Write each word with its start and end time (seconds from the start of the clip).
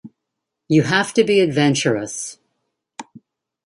You 0.67 0.81
have 0.81 1.13
to 1.13 1.23
be 1.23 1.41
adventurous. 1.41 2.39